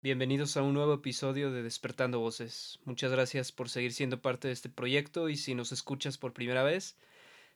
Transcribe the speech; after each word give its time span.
Bienvenidos 0.00 0.56
a 0.56 0.62
un 0.62 0.74
nuevo 0.74 0.94
episodio 0.94 1.50
de 1.50 1.64
Despertando 1.64 2.20
Voces. 2.20 2.78
Muchas 2.84 3.10
gracias 3.10 3.50
por 3.50 3.68
seguir 3.68 3.92
siendo 3.92 4.22
parte 4.22 4.46
de 4.46 4.54
este 4.54 4.68
proyecto 4.68 5.28
y 5.28 5.36
si 5.36 5.56
nos 5.56 5.72
escuchas 5.72 6.18
por 6.18 6.32
primera 6.32 6.62
vez, 6.62 6.96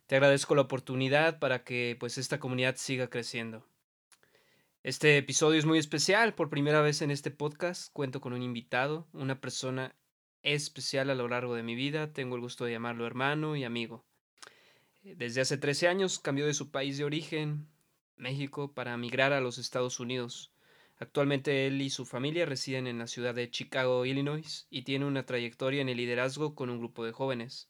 te 0.08 0.16
agradezco 0.16 0.56
la 0.56 0.62
oportunidad 0.62 1.38
para 1.38 1.62
que 1.62 1.96
pues 2.00 2.18
esta 2.18 2.40
comunidad 2.40 2.74
siga 2.74 3.06
creciendo. 3.06 3.64
Este 4.82 5.18
episodio 5.18 5.56
es 5.56 5.66
muy 5.66 5.78
especial, 5.78 6.34
por 6.34 6.50
primera 6.50 6.80
vez 6.80 7.00
en 7.00 7.12
este 7.12 7.30
podcast 7.30 7.92
cuento 7.92 8.20
con 8.20 8.32
un 8.32 8.42
invitado, 8.42 9.06
una 9.12 9.40
persona 9.40 9.94
especial 10.42 11.10
a 11.10 11.14
lo 11.14 11.28
largo 11.28 11.54
de 11.54 11.62
mi 11.62 11.76
vida, 11.76 12.12
tengo 12.12 12.34
el 12.34 12.40
gusto 12.40 12.64
de 12.64 12.72
llamarlo 12.72 13.06
hermano 13.06 13.54
y 13.54 13.62
amigo. 13.62 14.04
Desde 15.04 15.42
hace 15.42 15.58
13 15.58 15.86
años 15.86 16.18
cambió 16.18 16.44
de 16.44 16.54
su 16.54 16.72
país 16.72 16.98
de 16.98 17.04
origen, 17.04 17.68
México, 18.16 18.72
para 18.72 18.96
migrar 18.96 19.32
a 19.32 19.40
los 19.40 19.58
Estados 19.58 20.00
Unidos. 20.00 20.51
Actualmente 21.02 21.66
él 21.66 21.82
y 21.82 21.90
su 21.90 22.06
familia 22.06 22.46
residen 22.46 22.86
en 22.86 23.00
la 23.00 23.08
ciudad 23.08 23.34
de 23.34 23.50
Chicago, 23.50 24.06
Illinois, 24.06 24.68
y 24.70 24.82
tiene 24.82 25.04
una 25.04 25.26
trayectoria 25.26 25.80
en 25.80 25.88
el 25.88 25.96
liderazgo 25.96 26.54
con 26.54 26.70
un 26.70 26.78
grupo 26.78 27.04
de 27.04 27.10
jóvenes. 27.10 27.68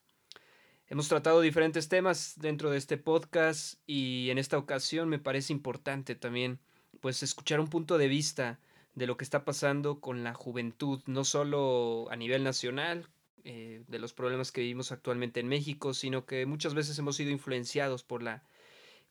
Hemos 0.87 1.09
tratado 1.09 1.41
diferentes 1.41 1.89
temas 1.89 2.35
dentro 2.37 2.71
de 2.71 2.77
este 2.77 2.99
podcast 2.99 3.81
y 3.87 4.29
en 4.29 4.37
esta 4.37 4.59
ocasión 4.59 5.09
me 5.09 5.19
parece 5.19 5.55
importante 5.55 6.15
también 6.15 6.59
pues 7.01 7.23
escuchar 7.23 7.59
un 7.59 7.69
punto 7.69 7.97
de 7.97 8.09
vista 8.09 8.61
de 8.95 9.07
lo 9.07 9.17
que 9.17 9.25
está 9.25 9.47
pasando 9.47 9.99
con 9.99 10.25
la 10.25 10.35
juventud, 10.35 11.01
no 11.07 11.25
solo 11.25 12.09
a 12.11 12.17
nivel 12.17 12.45
nacional, 12.45 13.09
eh, 13.45 13.83
de 13.89 13.99
los 13.99 14.13
problemas 14.13 14.53
que 14.53 14.61
vivimos 14.61 14.93
actualmente 14.93 15.41
en 15.41 15.49
México, 15.49 15.95
sino 15.95 16.27
que 16.27 16.45
muchas 16.45 16.75
veces 16.75 16.99
hemos 16.99 17.17
sido 17.17 17.31
influenciados 17.31 18.05
por 18.05 18.23
la 18.23 18.45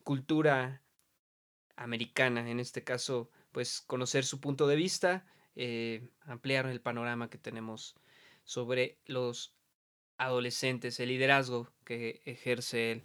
cultura 0.04 0.84
americana, 1.76 2.48
en 2.48 2.60
este 2.60 2.84
caso, 2.84 3.32
pues 3.52 3.82
conocer 3.82 4.26
su 4.26 4.40
punto 4.40 4.68
de 4.68 4.76
vista, 4.76 5.26
eh, 5.56 6.10
ampliar 6.22 6.66
el 6.68 6.82
panorama 6.82 7.30
que 7.30 7.38
tenemos 7.38 7.96
sobre 8.44 8.98
los 9.06 9.56
adolescentes, 10.18 11.00
el 11.00 11.10
liderazgo 11.10 11.72
que 11.84 12.22
ejerce 12.26 12.92
él. 12.92 13.04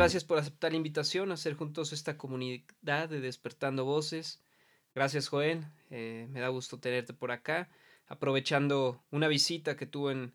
gracias 0.00 0.24
por 0.24 0.38
aceptar 0.38 0.72
la 0.72 0.78
invitación 0.78 1.30
a 1.30 1.34
hacer 1.34 1.52
juntos 1.54 1.92
esta 1.92 2.16
comunidad 2.16 3.08
de 3.10 3.20
Despertando 3.20 3.84
Voces. 3.84 4.40
Gracias, 5.00 5.28
Joel. 5.28 5.64
Eh, 5.88 6.26
me 6.28 6.40
da 6.40 6.48
gusto 6.48 6.78
tenerte 6.78 7.14
por 7.14 7.30
acá. 7.30 7.70
Aprovechando 8.06 9.02
una 9.10 9.28
visita 9.28 9.74
que 9.74 9.86
tuve 9.86 10.12
en, 10.12 10.34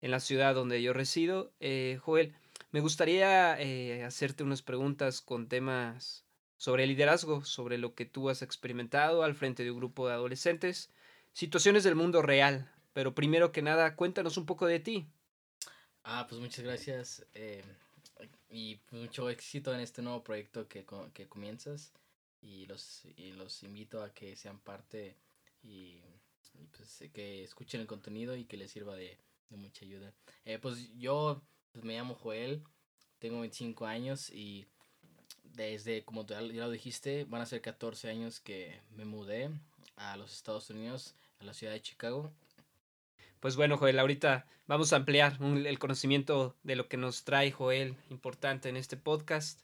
en 0.00 0.10
la 0.10 0.18
ciudad 0.18 0.54
donde 0.54 0.80
yo 0.80 0.94
resido. 0.94 1.52
Eh, 1.60 1.98
Joel, 2.00 2.34
me 2.70 2.80
gustaría 2.80 3.60
eh, 3.60 4.04
hacerte 4.04 4.44
unas 4.44 4.62
preguntas 4.62 5.20
con 5.20 5.46
temas 5.46 6.24
sobre 6.56 6.86
liderazgo, 6.86 7.44
sobre 7.44 7.76
lo 7.76 7.94
que 7.94 8.06
tú 8.06 8.30
has 8.30 8.40
experimentado 8.40 9.24
al 9.24 9.34
frente 9.34 9.62
de 9.62 9.72
un 9.72 9.76
grupo 9.76 10.08
de 10.08 10.14
adolescentes, 10.14 10.90
situaciones 11.34 11.84
del 11.84 11.94
mundo 11.94 12.22
real. 12.22 12.72
Pero 12.94 13.14
primero 13.14 13.52
que 13.52 13.60
nada, 13.60 13.94
cuéntanos 13.94 14.38
un 14.38 14.46
poco 14.46 14.64
de 14.64 14.80
ti. 14.80 15.06
Ah, 16.02 16.24
pues 16.26 16.40
muchas 16.40 16.64
gracias 16.64 17.26
y 18.48 18.76
pues, 18.76 19.02
mucho 19.02 19.28
éxito 19.28 19.74
en 19.74 19.80
este 19.80 20.00
nuevo 20.00 20.24
proyecto 20.24 20.66
que, 20.66 20.86
que 21.12 21.28
comienzas 21.28 21.92
y 22.40 22.66
los, 22.66 23.04
y 23.16 23.32
los 23.32 23.62
invito 23.62 24.02
a 24.02 24.12
que 24.12 24.36
sean 24.36 24.58
parte 24.60 25.16
y, 25.62 26.00
pues, 26.72 27.04
que 27.12 27.44
escuchen 27.44 27.80
el 27.80 27.86
contenido 27.86 28.36
y 28.36 28.44
que 28.44 28.56
les 28.56 28.70
sirva 28.70 28.96
de, 28.96 29.18
de 29.50 29.56
mucha 29.56 29.84
ayuda. 29.84 30.12
Eh, 30.44 30.58
pues 30.58 30.96
yo 30.98 31.42
pues, 31.72 31.84
me 31.84 31.94
llamo 31.94 32.14
Joel, 32.14 32.62
tengo 33.18 33.40
25 33.40 33.86
años 33.86 34.30
y 34.30 34.66
desde, 35.44 36.04
como 36.04 36.26
ya 36.26 36.40
lo 36.40 36.70
dijiste, 36.70 37.24
van 37.24 37.42
a 37.42 37.46
ser 37.46 37.60
14 37.60 38.10
años 38.10 38.40
que 38.40 38.80
me 38.96 39.04
mudé 39.04 39.50
a 39.96 40.16
los 40.16 40.32
Estados 40.32 40.70
Unidos, 40.70 41.14
a 41.40 41.44
la 41.44 41.54
ciudad 41.54 41.72
de 41.72 41.82
Chicago 41.82 42.32
pues 43.40 43.54
bueno, 43.54 43.76
Joel, 43.76 43.98
ahorita 43.98 44.46
vamos 44.66 44.92
a 44.92 44.96
ampliar 44.96 45.38
el 45.40 45.78
conocimiento 45.78 46.56
de 46.64 46.74
lo 46.74 46.88
que 46.88 46.96
nos 46.96 47.24
trae 47.24 47.52
Joel, 47.52 47.96
importante 48.10 48.68
en 48.68 48.76
este 48.76 48.96
podcast. 48.96 49.60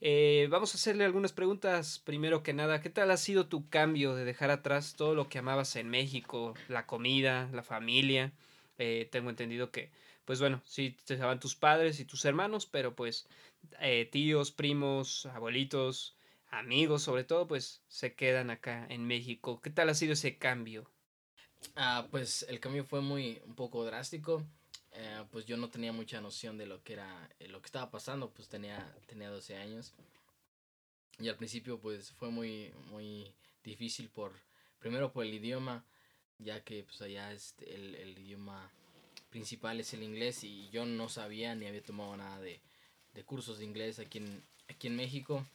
Eh, 0.00 0.48
vamos 0.50 0.74
a 0.74 0.76
hacerle 0.76 1.04
algunas 1.04 1.32
preguntas. 1.32 2.00
Primero 2.00 2.42
que 2.42 2.52
nada, 2.52 2.80
¿qué 2.80 2.90
tal 2.90 3.10
ha 3.10 3.16
sido 3.16 3.46
tu 3.46 3.68
cambio 3.68 4.14
de 4.14 4.24
dejar 4.24 4.50
atrás 4.50 4.94
todo 4.96 5.14
lo 5.14 5.28
que 5.28 5.38
amabas 5.38 5.76
en 5.76 5.88
México? 5.88 6.54
La 6.68 6.86
comida, 6.86 7.48
la 7.52 7.62
familia. 7.62 8.32
Eh, 8.78 9.08
tengo 9.12 9.30
entendido 9.30 9.70
que, 9.70 9.90
pues 10.24 10.40
bueno, 10.40 10.62
sí 10.64 10.96
te 11.04 11.14
estaban 11.14 11.40
tus 11.40 11.54
padres 11.54 12.00
y 12.00 12.04
tus 12.04 12.24
hermanos, 12.24 12.66
pero 12.66 12.94
pues 12.94 13.26
eh, 13.80 14.08
tíos, 14.10 14.50
primos, 14.50 15.26
abuelitos, 15.26 16.16
amigos 16.50 17.02
sobre 17.02 17.24
todo, 17.24 17.46
pues 17.46 17.82
se 17.88 18.14
quedan 18.14 18.50
acá 18.50 18.86
en 18.88 19.06
México. 19.06 19.60
¿Qué 19.60 19.70
tal 19.70 19.88
ha 19.88 19.94
sido 19.94 20.14
ese 20.14 20.38
cambio? 20.38 20.90
Ah, 21.76 22.08
pues 22.10 22.44
el 22.48 22.60
cambio 22.60 22.84
fue 22.84 23.00
muy 23.00 23.40
un 23.46 23.54
poco 23.54 23.84
drástico. 23.84 24.44
Eh, 24.94 25.24
pues 25.30 25.46
yo 25.46 25.56
no 25.56 25.70
tenía 25.70 25.92
mucha 25.92 26.20
noción 26.20 26.58
de 26.58 26.66
lo 26.66 26.82
que 26.82 26.94
era 26.94 27.30
eh, 27.40 27.48
lo 27.48 27.60
que 27.60 27.66
estaba 27.66 27.90
pasando, 27.90 28.30
pues 28.30 28.48
tenía 28.48 28.94
tenía 29.06 29.30
12 29.30 29.56
años. 29.56 29.94
Y 31.18 31.28
al 31.28 31.36
principio 31.36 31.78
pues 31.80 32.12
fue 32.12 32.30
muy 32.30 32.72
muy 32.90 33.32
difícil 33.64 34.08
por 34.10 34.32
primero 34.78 35.12
por 35.12 35.24
el 35.24 35.34
idioma, 35.34 35.84
ya 36.38 36.62
que 36.64 36.84
pues 36.84 37.00
allá 37.02 37.32
este, 37.32 37.74
el, 37.74 37.94
el 37.94 38.18
idioma 38.18 38.70
principal 39.30 39.80
es 39.80 39.94
el 39.94 40.02
inglés 40.02 40.44
y 40.44 40.68
yo 40.70 40.84
no 40.84 41.08
sabía 41.08 41.54
ni 41.54 41.66
había 41.66 41.82
tomado 41.82 42.16
nada 42.16 42.38
de, 42.40 42.60
de 43.14 43.24
cursos 43.24 43.58
de 43.58 43.64
inglés 43.64 43.98
aquí 43.98 44.18
en 44.18 44.42
aquí 44.68 44.88
en 44.88 44.96
México. 44.96 45.46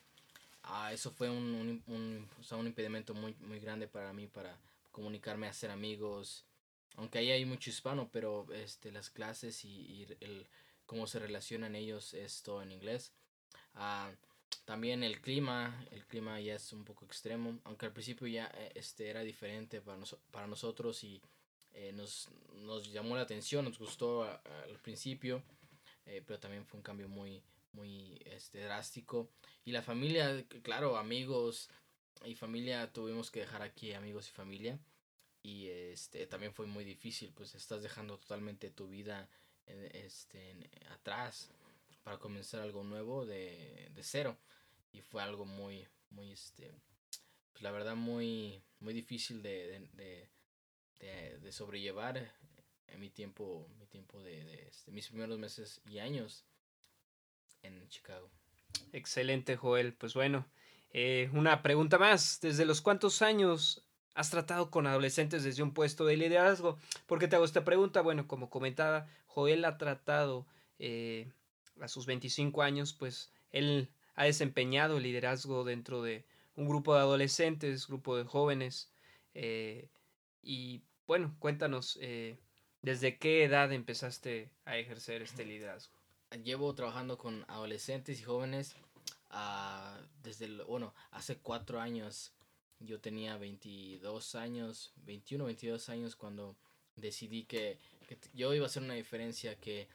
Ah, 0.64 0.92
eso 0.94 1.12
fue 1.12 1.30
un, 1.30 1.54
un, 1.56 1.84
un, 1.88 2.30
o 2.52 2.58
un 2.58 2.68
impedimento 2.68 3.14
muy, 3.14 3.34
muy 3.40 3.60
grande 3.60 3.88
para 3.88 4.12
mí 4.14 4.28
para 4.28 4.58
comunicarme, 4.92 5.48
hacer 5.48 5.72
amigos. 5.72 6.44
Aunque 6.96 7.20
ahí 7.20 7.32
hay 7.32 7.46
mucho 7.46 7.70
hispano, 7.70 8.10
pero 8.12 8.48
este, 8.54 8.92
las 8.92 9.10
clases 9.10 9.64
y, 9.66 10.08
el, 10.20 10.48
cómo 10.86 11.06
se 11.06 11.20
relacionan 11.20 11.76
ellos 11.76 12.14
es 12.14 12.42
todo 12.42 12.62
en 12.62 12.72
inglés. 12.72 13.14
Ah, 13.76 14.12
también 14.66 15.04
el 15.04 15.22
clima, 15.22 15.86
el 15.92 16.06
clima 16.06 16.40
ya 16.40 16.56
es 16.56 16.74
un 16.74 16.84
poco 16.84 17.06
extremo, 17.06 17.60
aunque 17.64 17.86
al 17.86 17.94
principio 17.94 18.28
ya 18.28 18.52
eh, 18.56 18.72
este, 18.76 19.10
era 19.10 19.22
diferente 19.22 19.82
para, 19.82 20.00
para 20.32 20.48
nosotros 20.48 21.04
y 21.04 21.22
eh, 21.74 21.92
nos, 21.94 22.30
nos, 22.64 22.92
llamó 22.92 23.16
la 23.16 23.22
atención, 23.22 23.66
nos 23.66 23.78
gustó 23.78 24.24
al 24.24 24.80
principio, 24.82 25.44
eh, 26.06 26.24
pero 26.26 26.40
también 26.40 26.66
fue 26.66 26.80
un 26.80 26.84
cambio 26.84 27.08
muy, 27.08 27.44
muy 27.74 28.20
este, 28.26 28.64
drástico. 28.64 29.30
Y 29.64 29.72
la 29.72 29.84
familia, 29.84 30.44
claro, 30.64 30.98
amigos, 30.98 31.70
y 32.26 32.34
familia 32.34 32.92
tuvimos 32.92 33.30
que 33.30 33.42
dejar 33.42 33.62
aquí 33.62 33.94
amigos 33.94 34.28
y 34.30 34.32
familia 34.32 34.80
y 35.48 35.70
este 35.70 36.28
también 36.28 36.54
fue 36.54 36.66
muy 36.66 36.84
difícil 36.84 37.32
pues 37.34 37.56
estás 37.56 37.82
dejando 37.82 38.18
totalmente 38.18 38.70
tu 38.70 38.90
vida 38.90 39.30
este 39.66 40.70
atrás 40.92 41.50
para 42.04 42.18
comenzar 42.18 42.60
algo 42.60 42.84
nuevo 42.84 43.26
de, 43.26 43.90
de 43.96 44.04
cero. 44.04 44.38
Y 44.92 45.00
fue 45.00 45.24
algo 45.24 45.46
muy 45.46 45.88
muy 46.10 46.34
este 46.34 46.74
pues 47.54 47.62
la 47.62 47.72
verdad 47.72 47.96
muy 47.96 48.62
muy 48.82 48.94
difícil 48.94 49.42
de, 49.42 49.88
de, 49.94 50.30
de, 51.00 51.38
de 51.38 51.52
sobrellevar 51.54 52.30
en 52.88 53.00
mi 53.00 53.10
tiempo 53.10 53.70
mi 53.80 53.86
tiempo 53.86 54.22
de, 54.22 54.44
de 54.44 54.68
este, 54.68 54.92
mis 54.92 55.08
primeros 55.08 55.40
meses 55.40 55.80
y 55.86 56.00
años 56.00 56.44
en 57.64 57.88
Chicago. 57.88 58.30
Excelente 58.92 59.56
Joel. 59.56 59.94
Pues 59.94 60.14
bueno 60.14 60.46
eh, 60.92 61.30
una 61.34 61.62
pregunta 61.62 61.98
más, 61.98 62.40
¿desde 62.42 62.66
los 62.66 62.82
cuántos 62.82 63.22
años 63.22 63.87
has 64.18 64.32
tratado 64.32 64.72
con 64.72 64.88
adolescentes 64.88 65.44
desde 65.44 65.62
un 65.62 65.74
puesto 65.74 66.06
de 66.06 66.18
liderazgo? 66.18 66.78
¿Por 67.06 67.20
qué 67.20 67.28
te 67.28 67.36
hago 67.36 67.46
esta 67.46 67.64
pregunta? 67.64 68.02
Bueno, 68.02 68.28
como 68.28 68.50
comentaba, 68.50 69.08
Joel 69.28 69.64
ha 69.64 69.78
tratado 69.78 70.48
eh, 70.80 71.32
a 71.80 71.88
sus 71.88 72.08
25 72.08 72.64
años, 72.64 72.94
pues 72.94 73.32
él 73.52 73.90
ha 74.16 74.26
desempeñado 74.26 75.00
liderazgo 75.00 75.64
dentro 75.64 76.02
de 76.02 76.26
un 76.56 76.68
grupo 76.68 76.96
de 76.96 77.02
adolescentes, 77.02 77.88
grupo 77.88 78.18
de 78.18 78.24
jóvenes. 78.24 78.90
Eh, 79.36 79.88
y 80.42 80.82
bueno, 81.06 81.36
cuéntanos, 81.38 82.00
¿desde 82.82 83.18
qué 83.20 83.44
edad 83.44 83.72
empezaste 83.72 84.50
a 84.66 84.78
ejercer 84.78 85.22
este 85.22 85.46
liderazgo? 85.46 85.94
Llevo 86.44 86.74
trabajando 86.74 87.20
con 87.20 87.46
adolescentes 87.48 88.20
y 88.20 88.24
jóvenes 88.24 88.76
uh, 89.32 90.04
desde, 90.24 90.46
el, 90.46 90.64
bueno, 90.64 90.94
hace 91.12 91.38
cuatro 91.38 91.80
años, 91.80 92.34
yo 92.80 93.00
tenía 93.00 93.38
22 93.38 94.36
años, 94.36 94.94
21, 95.06 95.46
22 95.46 95.90
años 95.90 96.16
cuando 96.16 96.56
decidí 96.96 97.46
que, 97.46 97.80
que 98.08 98.18
yo 98.34 98.54
iba 98.54 98.66
a 98.66 98.68
hacer 98.68 98.84
una 98.84 98.94
diferencia, 98.94 99.56
que, 99.56 99.88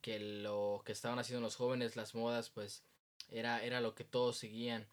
que 0.00 0.18
lo 0.18 0.82
que 0.84 0.92
estaban 0.92 1.18
haciendo 1.18 1.42
los 1.42 1.56
jóvenes, 1.56 1.96
las 1.96 2.14
modas, 2.14 2.50
pues 2.50 2.82
era, 3.30 3.64
era 3.64 3.80
lo 3.80 3.94
que 3.94 4.04
todos 4.04 4.36
seguían, 4.36 4.86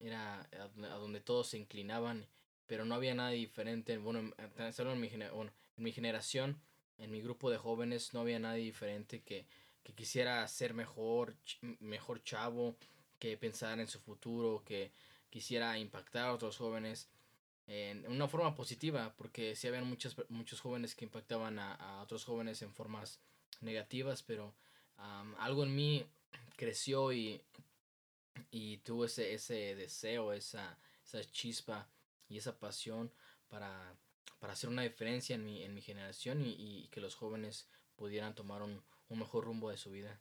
era 0.00 0.48
a, 0.52 0.68
donde 0.98 1.20
todos 1.20 1.48
se 1.48 1.58
inclinaban 1.58 2.26
pero 2.66 2.84
no 2.84 2.94
había 2.94 3.14
nada 3.14 3.30
diferente. 3.30 3.96
Bueno, 3.98 4.18
en, 4.18 4.34
en 4.38 5.00
mi, 5.00 5.08
bueno, 5.08 5.52
en 5.76 5.84
mi 5.84 5.92
generación, 5.92 6.60
en 6.98 7.10
mi 7.10 7.20
grupo 7.20 7.50
de 7.50 7.58
jóvenes, 7.58 8.12
no 8.12 8.20
había 8.20 8.38
nadie 8.38 8.64
diferente 8.64 9.22
que, 9.22 9.46
que 9.82 9.94
quisiera 9.94 10.46
ser 10.48 10.74
mejor, 10.74 11.36
mejor 11.80 12.22
chavo, 12.22 12.76
que 13.18 13.36
pensar 13.36 13.78
en 13.80 13.88
su 13.88 14.00
futuro, 14.00 14.62
que 14.64 14.92
quisiera 15.36 15.78
impactar 15.78 16.28
a 16.28 16.32
otros 16.32 16.56
jóvenes 16.56 17.10
en 17.66 18.10
una 18.10 18.26
forma 18.26 18.54
positiva, 18.54 19.12
porque 19.18 19.54
sí 19.54 19.68
habían 19.68 19.86
muchos, 19.86 20.16
muchos 20.30 20.62
jóvenes 20.62 20.94
que 20.94 21.04
impactaban 21.04 21.58
a, 21.58 22.00
otros 22.00 22.24
jóvenes 22.24 22.62
en 22.62 22.72
formas 22.72 23.20
negativas, 23.60 24.22
pero 24.22 24.54
algo 25.38 25.64
en 25.64 25.76
mí 25.76 26.06
creció 26.56 27.12
y, 27.12 27.42
y 28.50 28.78
tuvo 28.78 29.04
ese, 29.04 29.34
ese 29.34 29.74
deseo, 29.74 30.32
esa, 30.32 30.78
esa 31.04 31.22
chispa 31.30 31.86
y 32.30 32.38
esa 32.38 32.58
pasión 32.58 33.12
para, 33.50 33.94
para 34.38 34.54
hacer 34.54 34.70
una 34.70 34.84
diferencia 34.84 35.34
en 35.34 35.44
mi, 35.44 35.64
en 35.64 35.74
mi 35.74 35.82
generación 35.82 36.46
y, 36.46 36.52
y 36.52 36.88
que 36.88 37.02
los 37.02 37.14
jóvenes 37.14 37.68
pudieran 37.96 38.34
tomar 38.34 38.62
un, 38.62 38.82
un, 39.10 39.18
mejor 39.18 39.44
rumbo 39.44 39.68
de 39.68 39.76
su 39.76 39.90
vida. 39.90 40.18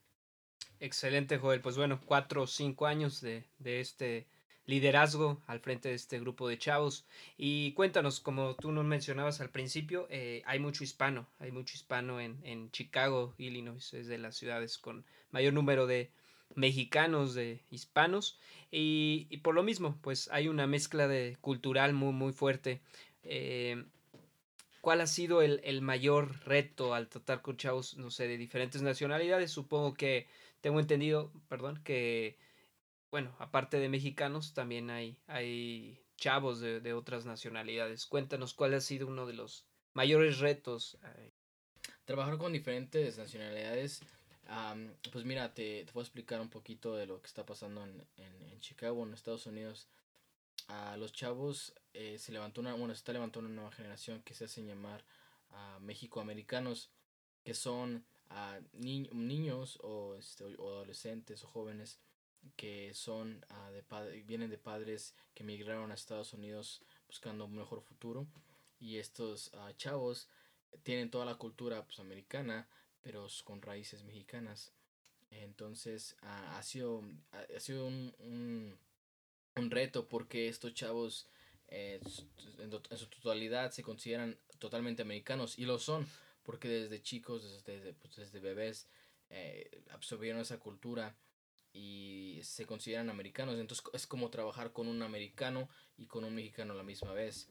Excelente, 0.81 1.37
Joel. 1.37 1.61
Pues 1.61 1.77
bueno, 1.77 2.01
cuatro 2.05 2.41
o 2.41 2.47
cinco 2.47 2.85
años 2.85 3.21
de, 3.21 3.45
de 3.59 3.79
este 3.79 4.27
liderazgo 4.65 5.41
al 5.47 5.59
frente 5.59 5.89
de 5.89 5.95
este 5.95 6.19
grupo 6.19 6.47
de 6.47 6.57
chavos. 6.57 7.05
Y 7.37 7.73
cuéntanos, 7.73 8.19
como 8.19 8.55
tú 8.55 8.71
nos 8.71 8.85
mencionabas 8.85 9.41
al 9.41 9.49
principio, 9.49 10.07
eh, 10.09 10.41
hay 10.45 10.59
mucho 10.59 10.83
hispano, 10.83 11.27
hay 11.39 11.51
mucho 11.51 11.75
hispano 11.75 12.19
en, 12.19 12.39
en 12.43 12.71
Chicago, 12.71 13.33
Illinois, 13.37 13.93
es 13.93 14.07
de 14.07 14.17
las 14.17 14.35
ciudades 14.35 14.77
con 14.77 15.05
mayor 15.31 15.53
número 15.53 15.87
de 15.87 16.11
mexicanos, 16.55 17.33
de 17.33 17.61
hispanos, 17.69 18.39
y, 18.71 19.27
y 19.29 19.37
por 19.37 19.55
lo 19.55 19.63
mismo, 19.63 19.97
pues 20.01 20.29
hay 20.31 20.47
una 20.47 20.67
mezcla 20.67 21.07
de 21.07 21.37
cultural 21.41 21.93
muy, 21.93 22.13
muy 22.13 22.33
fuerte. 22.33 22.81
Eh, 23.23 23.83
¿Cuál 24.81 25.01
ha 25.01 25.07
sido 25.07 25.41
el, 25.41 25.61
el, 25.63 25.81
mayor 25.81 26.45
reto 26.45 26.93
al 26.93 27.07
tratar 27.07 27.41
con 27.41 27.57
chavos, 27.57 27.97
no 27.97 28.11
sé, 28.11 28.27
de 28.27 28.37
diferentes 28.37 28.83
nacionalidades? 28.83 29.49
Supongo 29.49 29.95
que 29.95 30.27
tengo 30.61 30.79
entendido, 30.79 31.31
perdón, 31.47 31.81
que 31.83 32.37
bueno, 33.11 33.35
aparte 33.39 33.79
de 33.79 33.89
mexicanos, 33.89 34.53
también 34.53 34.89
hay, 34.89 35.17
hay 35.27 36.01
chavos 36.17 36.59
de, 36.59 36.79
de, 36.79 36.93
otras 36.93 37.25
nacionalidades. 37.25 38.05
Cuéntanos 38.05 38.53
cuál 38.53 38.73
ha 38.73 38.81
sido 38.81 39.07
uno 39.07 39.25
de 39.25 39.33
los 39.33 39.65
mayores 39.93 40.39
retos. 40.39 40.97
Trabajar 42.05 42.37
con 42.37 42.53
diferentes 42.53 43.17
nacionalidades. 43.17 44.01
Um, 44.47 44.91
pues 45.11 45.25
mira, 45.25 45.53
te, 45.53 45.85
te, 45.85 45.91
voy 45.91 46.01
a 46.01 46.03
explicar 46.03 46.39
un 46.39 46.49
poquito 46.49 46.95
de 46.95 47.07
lo 47.07 47.19
que 47.19 47.27
está 47.27 47.45
pasando 47.45 47.83
en, 47.83 48.05
en, 48.17 48.49
en 48.51 48.59
Chicago, 48.59 49.03
en 49.03 49.13
Estados 49.13 49.47
Unidos. 49.47 49.87
A 50.67 50.97
los 50.97 51.13
chavos 51.13 51.73
eh, 51.93 52.17
se 52.19 52.31
levantó 52.31 52.61
una, 52.61 52.73
bueno, 52.73 52.93
está 52.93 53.13
levantando 53.13 53.47
una 53.47 53.55
nueva 53.55 53.71
generación 53.71 54.21
que 54.23 54.33
se 54.33 54.45
hacen 54.45 54.67
llamar 54.67 55.03
uh, 55.51 55.79
México-americanos, 55.79 56.91
que 57.43 57.53
son 57.53 58.05
uh, 58.31 58.63
ni 58.73 59.01
niños 59.11 59.79
o, 59.81 60.15
este, 60.15 60.43
o 60.43 60.69
adolescentes 60.69 61.43
o 61.43 61.47
jóvenes 61.47 61.99
que 62.55 62.93
son 62.93 63.43
uh, 63.49 63.71
de 63.71 64.23
vienen 64.23 64.49
de 64.49 64.57
padres 64.57 65.15
que 65.33 65.43
emigraron 65.43 65.91
a 65.91 65.95
Estados 65.95 66.33
Unidos 66.33 66.81
buscando 67.07 67.45
un 67.45 67.55
mejor 67.55 67.81
futuro. 67.81 68.27
Y 68.79 68.97
estos 68.97 69.51
uh, 69.53 69.73
chavos 69.77 70.27
tienen 70.83 71.09
toda 71.09 71.25
la 71.25 71.35
cultura 71.35 71.85
pues, 71.85 71.99
americana 71.99 72.67
pero 73.05 73.27
con 73.43 73.61
raíces 73.61 74.03
mexicanas. 74.03 74.73
Entonces 75.29 76.17
uh, 76.23 76.55
ha 76.57 76.63
sido 76.63 77.03
ha 77.31 77.59
sido 77.59 77.85
un, 77.85 78.15
un, 78.19 78.79
un, 79.55 79.69
reto 79.69 80.07
porque 80.07 80.47
estos 80.47 80.73
chavos 80.73 81.27
eh, 81.67 81.99
en, 82.57 82.73
en, 82.73 82.97
su 82.97 83.05
totalidad 83.07 83.71
se 83.71 83.83
consideran 83.83 84.39
totalmente 84.57 85.03
americanos 85.03 85.59
y 85.59 85.65
lo 85.65 85.77
son 85.77 86.07
porque 86.43 86.67
desde 86.67 87.01
chicos 87.03 87.63
desde, 87.65 87.93
pues, 87.93 88.15
desde 88.15 88.39
bebés 88.39 88.87
eh, 89.29 89.83
absorbieron 89.91 90.41
esa 90.41 90.57
cultura 90.57 91.15
y 91.75 92.39
se 92.41 92.65
consideran 92.65 93.09
americanos. 93.09 93.59
Entonces 93.59 93.85
es 93.93 94.07
como 94.07 94.29
trabajar 94.29 94.71
con 94.71 94.87
un 94.87 95.01
americano 95.03 95.67
y 95.97 96.07
con 96.07 96.23
un 96.23 96.33
mexicano 96.33 96.73
a 96.73 96.77
la 96.77 96.83
misma 96.83 97.11
vez. 97.11 97.49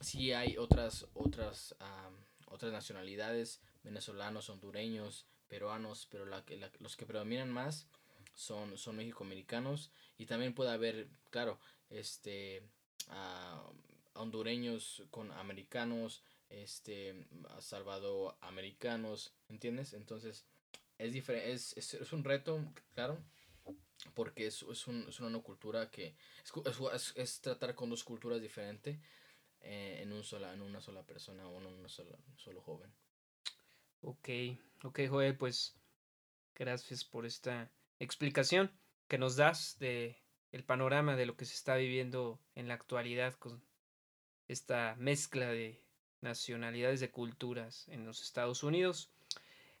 Sí 0.00 0.32
hay 0.32 0.56
otras, 0.58 1.06
otras, 1.14 1.76
um, 1.80 2.14
otras 2.52 2.72
nacionalidades, 2.72 3.60
venezolanos, 3.84 4.50
hondureños, 4.50 5.26
peruanos, 5.46 6.08
pero 6.10 6.26
la, 6.26 6.44
la, 6.48 6.70
los 6.80 6.96
que 6.96 7.06
predominan 7.06 7.50
más 7.50 7.86
son, 8.34 8.76
son 8.76 8.96
mexicoamericanos 8.96 9.92
y 10.18 10.26
también 10.26 10.52
puede 10.52 10.70
haber, 10.70 11.08
claro, 11.30 11.60
este, 11.90 12.62
uh, 13.08 14.20
hondureños 14.20 15.04
con 15.12 15.30
americanos, 15.30 16.24
este, 16.48 17.24
salvador 17.60 18.34
americanos, 18.40 19.32
¿entiendes? 19.48 19.92
Entonces 19.92 20.44
es, 20.98 21.14
es, 21.28 21.76
es, 21.76 21.94
es 21.94 22.12
un 22.12 22.24
reto, 22.24 22.60
claro, 22.94 23.16
porque 24.14 24.46
es, 24.46 24.62
es, 24.62 24.86
un, 24.86 25.06
es 25.08 25.20
una 25.20 25.38
cultura 25.40 25.90
que 25.90 26.14
es, 26.44 27.12
es, 27.16 27.40
tratar 27.40 27.74
con 27.74 27.90
dos 27.90 28.04
culturas 28.04 28.40
diferentes 28.40 28.98
eh, 29.60 30.00
en, 30.02 30.12
un 30.12 30.24
sola, 30.24 30.52
en 30.52 30.62
una 30.62 30.80
sola 30.80 31.02
persona 31.02 31.46
o 31.48 31.58
en 31.58 31.66
un 31.66 31.88
solo, 31.88 32.60
joven. 32.62 32.92
Ok, 34.02 34.28
ok 34.84 35.00
Joel, 35.08 35.36
pues 35.36 35.74
gracias 36.54 37.04
por 37.04 37.26
esta 37.26 37.70
explicación 37.98 38.70
que 39.08 39.18
nos 39.18 39.36
das 39.36 39.78
de 39.78 40.16
el 40.52 40.64
panorama 40.64 41.16
de 41.16 41.26
lo 41.26 41.36
que 41.36 41.44
se 41.44 41.54
está 41.54 41.76
viviendo 41.76 42.40
en 42.54 42.68
la 42.68 42.74
actualidad 42.74 43.34
con 43.34 43.62
esta 44.48 44.96
mezcla 44.98 45.48
de 45.48 45.80
nacionalidades 46.22 47.00
de 47.00 47.10
culturas 47.10 47.88
en 47.88 48.04
los 48.04 48.22
Estados 48.22 48.62
Unidos. 48.62 49.10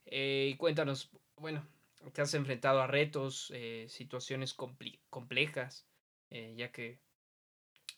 Eh, 0.06 0.54
cuéntanos, 0.58 1.10
bueno, 1.36 1.66
te 2.12 2.22
has 2.22 2.34
enfrentado 2.34 2.80
a 2.80 2.86
retos, 2.86 3.52
eh, 3.54 3.86
situaciones 3.88 4.54
complejas, 4.54 5.86
eh, 6.30 6.54
ya 6.56 6.72
que, 6.72 6.98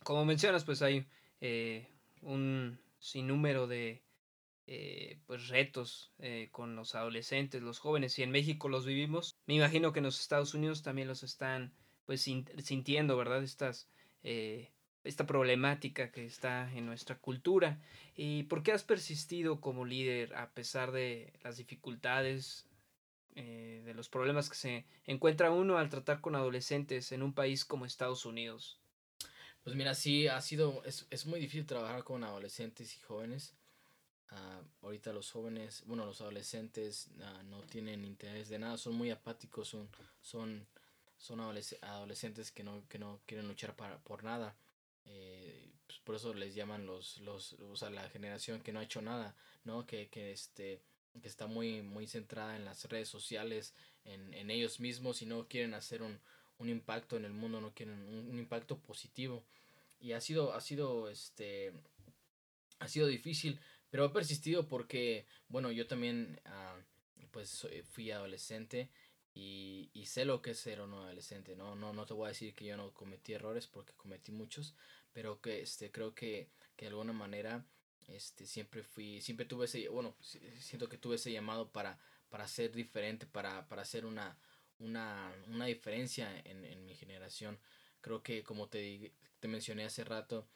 como 0.02 0.24
mencionas, 0.24 0.64
pues 0.64 0.82
hay 0.82 1.06
eh, 1.40 1.88
un 2.22 2.78
sinnúmero 2.98 3.66
de 3.66 4.02
pues 5.26 5.48
retos 5.48 6.14
con 6.50 6.76
los 6.76 6.94
adolescentes, 6.94 7.60
los 7.60 7.78
jóvenes, 7.78 8.18
y 8.18 8.22
en 8.22 8.30
México 8.30 8.70
los 8.70 8.86
vivimos. 8.86 9.36
Me 9.44 9.54
imagino 9.54 9.92
que 9.92 9.98
en 9.98 10.04
los 10.04 10.18
Estados 10.18 10.54
Unidos 10.54 10.82
también 10.82 11.08
los 11.08 11.22
están 11.22 11.74
pues 12.06 12.22
sintiendo, 12.22 13.18
¿verdad? 13.18 13.42
Estas, 13.42 13.90
esta 14.22 15.26
problemática 15.26 16.10
que 16.10 16.24
está 16.24 16.72
en 16.72 16.86
nuestra 16.86 17.18
cultura. 17.18 17.82
¿Y 18.16 18.44
por 18.44 18.62
qué 18.62 18.72
has 18.72 18.82
persistido 18.82 19.60
como 19.60 19.84
líder 19.84 20.34
a 20.36 20.48
pesar 20.52 20.90
de 20.90 21.34
las 21.42 21.58
dificultades, 21.58 22.66
eh, 23.34 23.82
de 23.84 23.94
los 23.94 24.08
problemas 24.08 24.48
que 24.48 24.56
se 24.56 24.86
encuentra 25.06 25.50
uno 25.50 25.78
al 25.78 25.88
tratar 25.88 26.20
con 26.20 26.34
adolescentes 26.34 27.12
en 27.12 27.22
un 27.22 27.34
país 27.34 27.64
como 27.64 27.86
Estados 27.86 28.24
Unidos? 28.26 28.78
Pues 29.62 29.76
mira, 29.76 29.94
sí, 29.94 30.26
ha 30.28 30.40
sido, 30.40 30.82
es, 30.84 31.06
es 31.10 31.26
muy 31.26 31.38
difícil 31.38 31.66
trabajar 31.66 32.02
con 32.04 32.24
adolescentes 32.24 32.96
y 32.96 33.00
jóvenes. 33.00 33.54
Uh, 34.32 34.86
ahorita 34.86 35.12
los 35.12 35.30
jóvenes, 35.30 35.84
bueno, 35.86 36.06
los 36.06 36.20
adolescentes 36.20 37.10
uh, 37.18 37.42
no 37.44 37.60
tienen 37.62 38.04
interés 38.04 38.48
de 38.48 38.58
nada, 38.58 38.78
son 38.78 38.94
muy 38.94 39.10
apáticos, 39.10 39.68
son, 39.68 39.90
son, 40.22 40.66
son 41.18 41.40
adolescentes 41.40 42.50
que 42.50 42.64
no, 42.64 42.88
que 42.88 42.98
no 42.98 43.20
quieren 43.26 43.46
luchar 43.46 43.76
para, 43.76 43.98
por 43.98 44.24
nada. 44.24 44.56
Eh, 45.04 45.70
pues 45.86 45.98
por 46.00 46.14
eso 46.14 46.32
les 46.32 46.54
llaman 46.54 46.86
los, 46.86 47.18
los, 47.18 47.52
o 47.54 47.76
sea, 47.76 47.90
la 47.90 48.08
generación 48.08 48.62
que 48.62 48.72
no 48.72 48.80
ha 48.80 48.84
hecho 48.84 49.02
nada, 49.02 49.36
¿no? 49.64 49.86
Que, 49.86 50.08
que 50.08 50.32
este, 50.32 50.80
que 51.20 51.28
está 51.28 51.46
muy, 51.46 51.82
muy 51.82 52.06
centrada 52.06 52.56
en 52.56 52.64
las 52.64 52.84
redes 52.88 53.08
sociales, 53.08 53.74
en, 54.04 54.32
en 54.34 54.50
ellos 54.50 54.80
mismos 54.80 55.22
y 55.22 55.26
no 55.26 55.46
quieren 55.48 55.74
hacer 55.74 56.02
un, 56.02 56.18
un 56.62 56.68
impacto 56.68 57.16
en 57.16 57.24
el 57.24 57.32
mundo, 57.32 57.60
no 57.60 57.74
quieren 57.74 58.00
un, 58.02 58.38
impacto 58.38 58.78
positivo. 58.78 59.44
Y 60.00 60.12
ha 60.12 60.20
sido, 60.20 60.54
ha 60.54 60.60
sido, 60.60 61.10
este, 61.10 61.72
ha 62.78 62.88
sido 62.88 63.06
difícil, 63.06 63.60
pero 63.90 64.04
ha 64.04 64.12
persistido 64.12 64.68
porque, 64.68 65.26
bueno, 65.48 65.70
yo 65.70 65.86
también, 65.86 66.40
uh, 66.46 67.26
pues, 67.30 67.66
fui 67.90 68.10
adolescente 68.10 68.90
y, 69.34 69.90
y 69.92 70.06
sé 70.06 70.24
lo 70.24 70.42
que 70.42 70.52
es 70.52 70.58
ser 70.58 70.80
un 70.80 70.94
adolescente, 70.94 71.56
¿no? 71.56 71.76
No, 71.76 71.92
no 71.92 72.06
te 72.06 72.14
voy 72.14 72.26
a 72.26 72.28
decir 72.28 72.54
que 72.54 72.64
yo 72.64 72.76
no 72.76 72.92
cometí 72.92 73.32
errores 73.32 73.66
porque 73.66 73.92
cometí 73.94 74.32
muchos, 74.32 74.74
pero 75.12 75.40
que, 75.40 75.62
este, 75.62 75.90
creo 75.90 76.14
que, 76.14 76.48
que 76.76 76.86
de 76.86 76.90
alguna 76.90 77.12
manera 77.12 77.64
este, 78.08 78.46
siempre 78.46 78.82
fui, 78.82 79.20
siempre 79.20 79.46
tuve 79.46 79.66
ese, 79.66 79.88
bueno, 79.88 80.14
siento 80.58 80.88
que 80.88 80.98
tuve 80.98 81.16
ese 81.16 81.32
llamado 81.32 81.70
para, 81.70 81.98
para 82.30 82.46
ser 82.48 82.72
diferente, 82.72 83.26
para, 83.26 83.68
para 83.68 83.82
hacer 83.82 84.06
una, 84.06 84.36
una, 84.78 85.32
una 85.48 85.66
diferencia 85.66 86.30
en, 86.44 86.64
en 86.64 86.84
mi 86.84 86.94
generación. 86.94 87.58
Creo 88.00 88.22
que 88.22 88.42
como 88.42 88.68
te, 88.68 89.12
te 89.40 89.48
mencioné 89.48 89.84
hace 89.84 90.04
rato, 90.04 90.46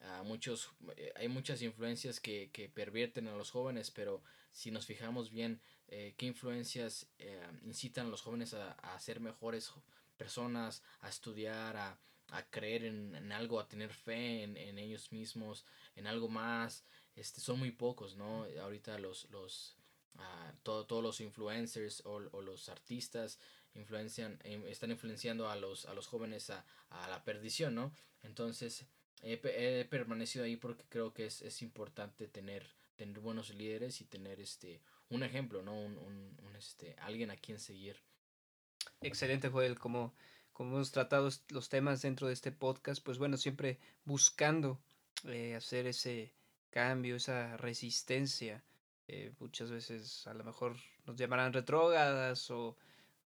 a 0.00 0.22
muchos, 0.22 0.70
eh, 0.96 1.12
hay 1.16 1.28
muchas 1.28 1.62
influencias 1.62 2.20
que, 2.20 2.50
que 2.52 2.68
pervierten 2.68 3.28
a 3.28 3.36
los 3.36 3.50
jóvenes, 3.50 3.90
pero 3.90 4.22
si 4.52 4.70
nos 4.70 4.86
fijamos 4.86 5.30
bien, 5.30 5.60
eh, 5.88 6.14
qué 6.16 6.26
influencias 6.26 7.06
eh, 7.18 7.46
incitan 7.62 8.06
a 8.06 8.10
los 8.10 8.22
jóvenes 8.22 8.54
a, 8.54 8.72
a 8.72 8.98
ser 9.00 9.20
mejores 9.20 9.72
personas, 10.16 10.82
a 11.00 11.08
estudiar, 11.08 11.76
a, 11.76 11.98
a 12.28 12.42
creer 12.50 12.84
en, 12.84 13.32
algo, 13.32 13.60
a 13.60 13.68
tener 13.68 13.92
fe 13.92 14.42
en, 14.42 14.78
ellos 14.78 15.12
mismos, 15.12 15.64
en 15.96 16.06
algo 16.06 16.28
más, 16.28 16.84
este, 17.16 17.40
son 17.40 17.58
muy 17.58 17.70
pocos, 17.70 18.16
¿no? 18.16 18.46
Ahorita 18.60 18.98
los, 18.98 19.30
los, 19.30 19.76
uh, 20.16 20.52
todos 20.62 21.02
los 21.02 21.20
influencers 21.20 22.00
o, 22.04 22.14
o, 22.32 22.42
los 22.42 22.68
artistas 22.68 23.38
influencian, 23.74 24.38
em, 24.44 24.66
están 24.66 24.90
influenciando 24.90 25.48
a 25.48 25.56
los, 25.56 25.86
a 25.86 25.94
los 25.94 26.06
jóvenes 26.06 26.50
a, 26.50 26.64
a 26.90 27.08
la 27.08 27.24
perdición, 27.24 27.74
¿no? 27.74 27.92
Entonces, 28.22 28.86
he, 29.22 29.40
he, 29.44 29.84
permanecido 29.84 30.44
ahí 30.44 30.56
porque 30.56 30.84
creo 30.88 31.12
que 31.12 31.26
es, 31.26 31.42
es 31.42 31.62
importante 31.62 32.26
tener, 32.26 32.66
tener 32.96 33.20
buenos 33.20 33.54
líderes 33.54 34.00
y 34.00 34.04
tener 34.04 34.40
este, 34.40 34.80
un 35.08 35.22
ejemplo, 35.22 35.62
¿no? 35.62 35.78
Un, 35.78 35.98
un, 35.98 36.36
un 36.42 36.56
este, 36.56 36.96
alguien 37.00 37.30
a 37.30 37.36
quien 37.36 37.60
seguir. 37.60 38.00
Excelente, 39.00 39.48
Joel, 39.48 39.78
como 39.78 40.14
como 40.54 40.76
hemos 40.76 40.92
tratado 40.92 41.28
los 41.50 41.68
temas 41.68 42.00
dentro 42.00 42.28
de 42.28 42.32
este 42.32 42.52
podcast, 42.52 43.04
pues 43.04 43.18
bueno, 43.18 43.36
siempre 43.36 43.78
buscando 44.04 44.80
eh, 45.24 45.54
hacer 45.56 45.86
ese 45.86 46.32
cambio, 46.70 47.16
esa 47.16 47.56
resistencia. 47.56 48.62
Eh, 49.08 49.32
muchas 49.40 49.70
veces 49.70 50.26
a 50.28 50.32
lo 50.32 50.44
mejor 50.44 50.76
nos 51.06 51.16
llamarán 51.16 51.52
retrógadas 51.52 52.50
o, 52.52 52.76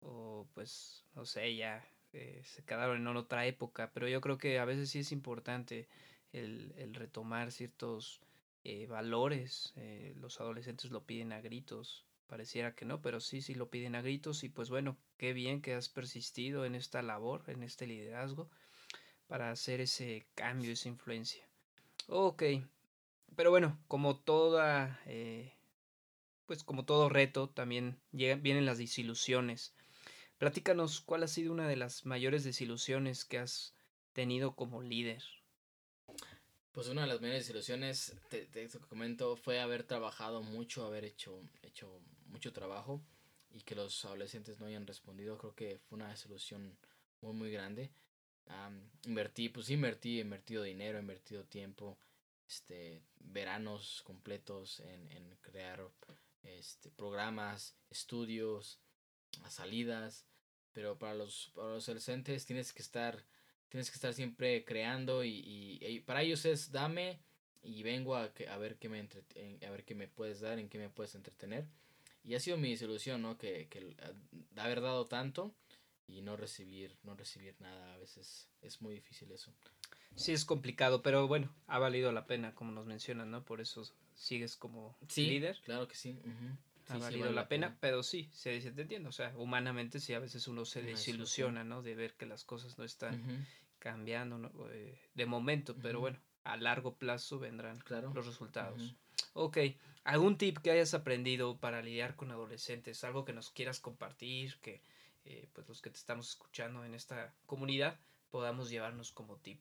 o 0.01 0.47
pues 0.55 1.05
no 1.17 1.27
sé, 1.27 1.57
ya 1.57 1.85
eh, 2.13 2.43
se 2.45 2.65
quedaron 2.65 2.99
en 2.99 3.17
otra 3.17 3.45
época, 3.45 3.91
pero 3.93 4.09
yo 4.09 4.21
creo 4.21 4.39
que 4.39 4.61
a 4.61 4.65
veces 4.65 4.89
sí 4.89 5.01
es 5.01 5.11
importante 5.11 5.89
el, 6.33 6.73
el 6.79 6.95
retomar 6.95 7.53
ciertos 7.53 8.21
valores. 8.89 9.73
los 10.17 10.41
adolescentes 10.41 10.91
lo 10.91 11.05
piden 11.05 11.33
a 11.33 11.41
gritos 11.41 12.05
Pareciera 12.27 12.75
que 12.75 12.85
no, 12.85 13.01
pero 13.01 13.21
sí, 13.21 13.41
sí 13.41 13.55
lo 13.55 13.71
piden 13.71 13.95
a 13.95 14.03
gritos 14.03 14.43
y 14.43 14.49
pues 14.49 14.69
bueno, 14.69 14.97
qué 15.17 15.33
bien 15.33 15.63
que 15.63 15.75
has 15.75 15.89
persistido 15.89 16.65
en 16.65 16.75
esta 16.75 17.03
labor, 17.03 17.45
en 17.49 17.63
este 17.63 17.87
liderazgo, 17.87 18.51
para 19.29 19.51
hacer 19.51 19.81
ese 19.81 20.27
cambio, 20.35 20.73
esa 20.73 20.89
influencia. 20.89 21.47
Ok, 22.09 22.43
pero 23.37 23.51
bueno, 23.51 23.79
como 23.87 24.19
toda, 24.19 25.01
eh, 25.07 25.55
pues 26.47 26.65
como 26.65 26.85
todo 26.85 27.09
reto, 27.09 27.49
también 27.49 28.01
llegan, 28.13 28.43
vienen 28.43 28.67
las 28.67 28.79
desilusiones. 28.79 29.75
Platícanos 30.39 31.01
cuál 31.01 31.23
ha 31.23 31.29
sido 31.29 31.53
una 31.53 31.69
de 31.69 31.77
las 31.77 32.07
mayores 32.07 32.45
desilusiones 32.45 33.25
que 33.25 33.39
has 33.39 33.75
tenido 34.13 34.55
como 34.55 34.83
líder. 34.83 35.23
Pues 36.73 36.89
una 36.89 37.03
de 37.03 37.07
las 37.07 37.23
mayores 37.23 37.47
desilusiones, 37.47 38.15
te, 38.29 38.45
te, 38.47 38.69
comento, 38.81 39.37
fue 39.37 39.61
haber 39.61 39.85
trabajado 39.85 40.43
mucho, 40.43 40.85
haber 40.85 41.05
hecho, 41.05 41.41
hecho 41.63 42.03
mucho 42.29 42.53
trabajo 42.53 43.03
y 43.51 43.63
que 43.63 43.75
los 43.75 44.05
adolescentes 44.05 44.61
no 44.61 44.67
hayan 44.67 44.87
respondido, 44.87 45.39
creo 45.39 45.55
que 45.55 45.79
fue 45.79 45.97
una 45.97 46.15
solución 46.17 46.77
muy, 47.21 47.33
muy 47.33 47.51
grande. 47.51 47.91
invertí, 49.05 49.49
pues 49.49 49.71
invertí, 49.71 50.21
invertido 50.21 50.63
dinero, 50.63 50.99
invertido 50.99 51.45
tiempo, 51.45 51.99
este, 52.47 53.03
veranos 53.19 54.03
completos 54.05 54.81
en, 54.81 55.11
en 55.11 55.37
crear 55.41 55.89
este, 56.43 56.91
programas, 56.91 57.77
estudios, 57.91 58.79
salidas, 59.49 60.27
pero 60.73 60.99
para 60.99 61.15
los, 61.15 61.51
para 61.55 61.73
los 61.73 61.89
adolescentes 61.89 62.45
tienes 62.47 62.73
que 62.73 62.83
estar, 62.83 63.25
tienes 63.69 63.91
que 63.91 63.95
estar 63.95 64.15
siempre 64.15 64.65
creando 64.65 65.25
y, 65.25 65.79
y, 65.81 66.01
para 66.01 66.23
ellos 66.23 66.45
es 66.45 66.71
dame 66.71 67.21
y 67.63 67.83
vengo 67.83 68.15
a, 68.15 68.31
a 68.51 68.59
ver 68.59 68.77
qué 68.77 68.89
me 68.89 69.01
a 69.01 69.71
ver 69.71 69.85
qué 69.85 69.95
me 69.95 70.09
puedes 70.09 70.41
dar, 70.41 70.59
en 70.59 70.69
qué 70.69 70.79
me 70.79 70.91
puedes 70.91 71.15
entretener. 71.15 71.67
Y 72.27 72.35
ha 72.35 72.41
sido 72.41 72.57
mi 72.57 72.71
desilusión, 72.71 73.23
¿no? 73.23 73.39
Que, 73.39 73.69
que 73.69 73.97
haber 74.57 74.81
dado 74.81 75.07
tanto 75.07 75.55
y 76.09 76.23
no 76.23 76.37
recibir, 76.37 76.97
no 77.05 77.15
recibir 77.15 77.55
nada. 77.61 77.95
A 77.95 77.99
veces 77.99 78.49
es 78.63 78.83
muy 78.83 78.95
difícil 78.95 79.31
eso. 79.31 79.55
Sí, 80.17 80.33
es 80.33 80.45
complicado, 80.45 81.03
pero 81.03 81.29
bueno, 81.29 81.55
ha 81.67 81.79
valido 81.79 82.11
la 82.11 82.27
pena, 82.27 82.55
como 82.55 82.73
nos 82.73 82.87
mencionan, 82.87 83.31
¿no? 83.31 83.45
Por 83.45 83.61
eso 83.61 83.85
sigues 84.15 84.57
como 84.57 84.99
líder. 85.15 85.61
Claro 85.65 85.87
que 85.87 85.95
sí. 85.95 86.19
Ha 86.89 86.99
valido 86.99 87.31
la, 87.33 87.49
pena, 87.49 87.77
pero 87.81 88.03
sí, 88.03 88.29
se, 88.33 88.61
te 88.61 88.83
entiende. 88.83 89.09
O 89.09 89.13
sea, 89.13 89.33
humanamente 89.37 90.01
sí, 90.01 90.15
a 90.15 90.19
veces 90.19 90.49
uno 90.49 90.65
se 90.65 90.83
desilusiona, 90.83 91.65
¿no? 91.65 91.83
De 91.83 91.95
ver 91.95 92.15
que 92.15 92.27
las 92.27 92.45
cosas 92.45 92.79
no 92.79 92.85
están 92.85 93.47
cambiando 93.79 94.39
¿no? 94.39 94.51
Eh, 94.71 94.99
de 95.15 95.27
momento, 95.27 95.77
pero 95.81 96.01
bueno, 96.01 96.19
a 96.45 96.57
largo 96.57 96.97
plazo 96.97 97.39
vendrán 97.39 97.79
los 98.15 98.27
resultados. 98.27 98.95
Ok, 99.35 99.59
¿algún 100.07 100.39
tip 100.39 100.59
que 100.59 100.71
hayas 100.71 100.95
aprendido 100.95 101.59
para 101.59 101.83
lidiar 101.83 102.15
con 102.15 102.31
adolescentes? 102.31 103.03
Algo 103.05 103.25
que 103.25 103.33
nos 103.33 103.51
quieras 103.51 103.81
compartir, 103.81 104.57
que 104.63 104.81
eh, 105.25 105.49
pues 105.53 105.69
los 105.69 105.83
que 105.83 105.91
te 105.91 105.99
estamos 105.99 106.31
escuchando 106.31 106.85
en 106.85 106.95
esta 106.95 107.35
comunidad 107.47 107.99
podamos 108.31 108.71
llevarnos 108.71 109.11
como 109.11 109.37
tip. 109.37 109.61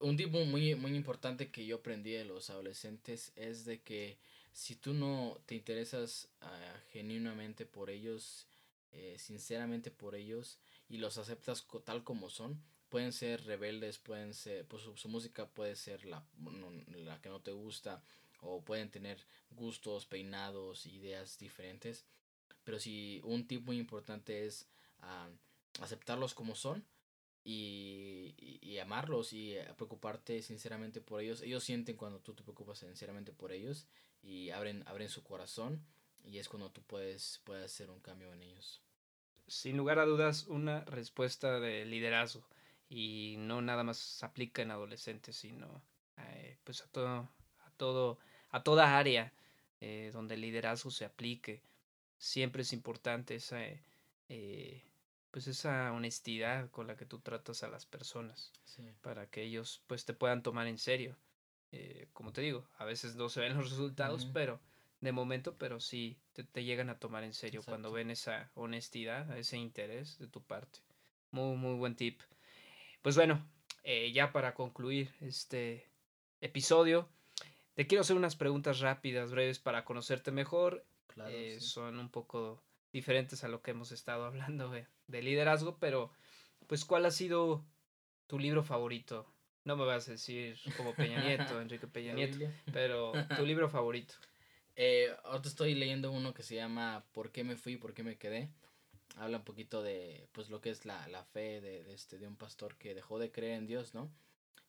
Un 0.00 0.16
tip 0.16 0.30
muy, 0.30 0.74
muy 0.74 0.96
importante 0.96 1.50
que 1.50 1.66
yo 1.66 1.76
aprendí 1.76 2.12
de 2.12 2.24
los 2.24 2.50
adolescentes 2.50 3.32
es 3.36 3.64
de 3.64 3.82
que 3.82 4.18
si 4.52 4.74
tú 4.74 4.94
no 4.94 5.38
te 5.46 5.54
interesas 5.54 6.28
uh, 6.40 6.90
genuinamente 6.90 7.66
por 7.66 7.90
ellos, 7.90 8.46
eh, 8.92 9.16
sinceramente 9.18 9.90
por 9.90 10.14
ellos, 10.14 10.58
y 10.88 10.98
los 10.98 11.18
aceptas 11.18 11.66
tal 11.84 12.04
como 12.04 12.30
son, 12.30 12.62
pueden 12.88 13.12
ser 13.12 13.44
rebeldes, 13.44 13.98
pueden 13.98 14.32
ser, 14.32 14.66
pues 14.66 14.82
su, 14.82 14.96
su 14.96 15.08
música 15.08 15.46
puede 15.46 15.76
ser 15.76 16.04
la, 16.06 16.24
la 16.88 17.20
que 17.20 17.28
no 17.28 17.40
te 17.40 17.50
gusta, 17.50 18.02
o 18.44 18.62
pueden 18.62 18.90
tener 18.90 19.26
gustos, 19.50 20.06
peinados, 20.06 20.86
ideas 20.86 21.38
diferentes. 21.38 22.04
Pero 22.64 22.78
si 22.78 23.20
un 23.24 23.46
tip 23.46 23.64
muy 23.64 23.78
importante 23.78 24.46
es 24.46 24.68
ah, 25.00 25.28
aceptarlos 25.80 26.34
como 26.34 26.54
son 26.54 26.84
y, 27.44 28.34
y, 28.62 28.78
amarlos 28.78 29.32
y 29.32 29.54
eh, 29.54 29.66
preocuparte 29.76 30.42
sinceramente 30.42 31.00
por 31.00 31.20
ellos. 31.20 31.42
Ellos 31.42 31.62
sienten 31.62 31.96
cuando 31.96 32.20
tú 32.20 32.34
te 32.34 32.42
preocupas 32.42 32.78
sinceramente 32.78 33.32
por 33.32 33.52
ellos 33.52 33.86
y 34.22 34.50
abren, 34.50 34.82
abren 34.86 35.10
su 35.10 35.22
corazón 35.22 35.84
y 36.24 36.38
es 36.38 36.48
cuando 36.48 36.70
tú 36.70 36.82
puedes, 36.82 37.42
puedes 37.44 37.66
hacer 37.66 37.90
un 37.90 38.00
cambio 38.00 38.32
en 38.32 38.42
ellos. 38.42 38.80
Sin 39.46 39.76
lugar 39.76 39.98
a 39.98 40.06
dudas, 40.06 40.46
una 40.46 40.84
respuesta 40.84 41.60
de 41.60 41.84
liderazgo 41.84 42.46
y 42.88 43.36
no 43.38 43.60
nada 43.60 43.84
más 43.84 44.22
aplica 44.22 44.62
en 44.62 44.70
adolescentes, 44.70 45.36
sino 45.36 45.82
eh, 46.16 46.56
pues 46.64 46.80
a 46.80 46.86
todo, 46.86 47.28
a 47.58 47.70
todo 47.76 48.18
a 48.54 48.62
toda 48.62 48.96
área 48.96 49.32
eh, 49.80 50.10
donde 50.12 50.36
el 50.36 50.42
liderazgo 50.42 50.92
se 50.92 51.04
aplique. 51.04 51.60
Siempre 52.18 52.62
es 52.62 52.72
importante 52.72 53.34
esa, 53.34 53.58
eh, 54.28 54.84
pues 55.32 55.48
esa 55.48 55.92
honestidad 55.92 56.70
con 56.70 56.86
la 56.86 56.96
que 56.96 57.04
tú 57.04 57.18
tratas 57.18 57.64
a 57.64 57.68
las 57.68 57.84
personas 57.84 58.52
para 59.00 59.26
que 59.26 59.42
ellos 59.42 59.82
pues 59.88 60.04
te 60.04 60.14
puedan 60.14 60.44
tomar 60.44 60.68
en 60.68 60.78
serio. 60.78 61.16
Eh, 61.72 62.06
como 62.12 62.32
te 62.32 62.42
digo, 62.42 62.64
a 62.78 62.84
veces 62.84 63.16
no 63.16 63.28
se 63.28 63.40
ven 63.40 63.56
los 63.56 63.70
resultados, 63.70 64.24
pero 64.26 64.60
de 65.00 65.10
momento, 65.10 65.56
pero 65.58 65.80
sí 65.80 66.16
te, 66.32 66.44
te, 66.44 66.62
llegan 66.62 66.90
a 66.90 67.00
tomar 67.00 67.24
en 67.24 67.34
serio 67.34 67.60
cuando 67.64 67.90
ven 67.90 68.10
esa 68.10 68.52
honestidad, 68.54 69.36
ese 69.36 69.58
interés 69.58 70.16
de 70.20 70.28
tu 70.28 70.40
parte. 70.40 70.78
Muy, 71.32 71.56
muy 71.56 71.74
buen 71.74 71.96
tip. 71.96 72.20
Pues 73.02 73.16
bueno, 73.16 73.44
ya 74.12 74.32
para 74.32 74.54
concluir 74.54 75.12
este 75.20 75.88
episodio, 76.40 77.08
te 77.74 77.86
quiero 77.86 78.02
hacer 78.02 78.16
unas 78.16 78.36
preguntas 78.36 78.80
rápidas, 78.80 79.30
breves, 79.30 79.58
para 79.58 79.84
conocerte 79.84 80.30
mejor. 80.30 80.86
Eh, 81.28 81.58
son 81.60 81.98
un 81.98 82.08
poco 82.08 82.62
diferentes 82.92 83.44
a 83.44 83.48
lo 83.48 83.62
que 83.62 83.72
hemos 83.72 83.92
estado 83.92 84.24
hablando 84.26 84.70
de, 84.70 85.22
liderazgo, 85.22 85.78
pero 85.78 86.10
pues 86.66 86.84
¿cuál 86.84 87.04
ha 87.06 87.10
sido 87.10 87.64
tu 88.26 88.38
libro 88.38 88.62
favorito? 88.62 89.30
No 89.64 89.76
me 89.76 89.84
vas 89.84 90.08
a 90.08 90.12
decir 90.12 90.58
como 90.76 90.94
Peña 90.94 91.22
Nieto, 91.22 91.60
Enrique 91.60 91.86
Peña 91.86 92.14
Nieto, 92.14 92.38
pero 92.72 93.12
tu 93.36 93.44
libro 93.46 93.68
favorito. 93.68 94.14
Eh, 94.76 95.14
ahora 95.24 95.42
estoy 95.44 95.74
leyendo 95.74 96.10
uno 96.10 96.34
que 96.34 96.42
se 96.42 96.56
llama 96.56 97.04
¿Por 97.12 97.30
qué 97.30 97.44
me 97.44 97.56
fui? 97.56 97.76
¿Por 97.76 97.94
qué 97.94 98.02
me 98.02 98.18
quedé? 98.18 98.50
Habla 99.16 99.38
un 99.38 99.44
poquito 99.44 99.82
de 99.82 100.28
pues 100.32 100.50
lo 100.50 100.60
que 100.60 100.70
es 100.70 100.84
la, 100.84 101.06
la 101.08 101.24
fe 101.24 101.60
de, 101.60 101.84
de, 101.84 101.94
este, 101.94 102.18
de 102.18 102.26
un 102.26 102.36
pastor 102.36 102.76
que 102.76 102.94
dejó 102.94 103.18
de 103.20 103.30
creer 103.30 103.58
en 103.58 103.66
Dios, 103.66 103.94
¿no? 103.94 104.12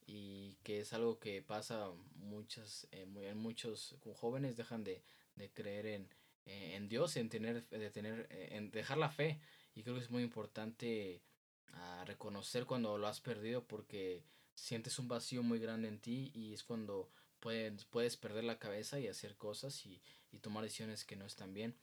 Y 0.06 0.56
que 0.64 0.80
es 0.82 0.94
algo 0.94 1.20
que 1.20 1.42
pasa 1.42 1.90
muchas 2.16 2.88
eh, 2.92 3.08
en 3.16 3.38
muchos 3.38 3.96
jóvenes 4.16 4.56
dejan 4.56 4.84
de, 4.84 5.04
de 5.36 5.52
creer 5.52 5.88
en, 5.88 6.10
eh, 6.46 6.76
en 6.76 6.88
Dios 6.88 7.18
en 7.18 7.30
tener 7.30 7.68
de 7.70 7.90
tener 7.90 8.28
eh, 8.30 8.50
en 8.52 8.72
dejar 8.72 8.98
la 8.98 9.10
fe 9.10 9.40
y 9.74 9.84
creo 9.84 9.96
que 9.96 10.02
es 10.02 10.12
muy 10.12 10.24
importante 10.24 11.22
ah, 11.74 12.04
reconocer 12.06 12.66
cuando 12.66 12.98
lo 12.98 13.08
has 13.08 13.20
perdido 13.20 13.66
porque 13.66 14.24
sientes 14.54 15.00
un 15.00 15.08
vacío 15.08 15.44
muy 15.44 15.60
grande 15.60 15.88
en 15.88 16.00
ti 16.00 16.32
y 16.34 16.54
es 16.54 16.64
cuando 16.64 17.10
puedes, 17.40 17.86
puedes 17.86 18.16
perder 18.16 18.44
la 18.44 18.60
cabeza 18.60 19.00
y 19.00 19.08
hacer 19.08 19.36
cosas 19.36 19.86
y, 19.86 20.02
y 20.32 20.40
tomar 20.40 20.64
decisiones 20.64 21.04
que 21.04 21.16
no 21.16 21.26
están 21.26 21.54
bien 21.54 21.76